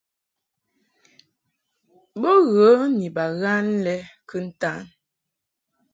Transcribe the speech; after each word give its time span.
Bo 2.19 2.31
ghə 2.53 2.69
ni 2.97 3.07
baghan 3.15 3.65
lɛ 3.85 3.95
kɨntan. 4.29 4.81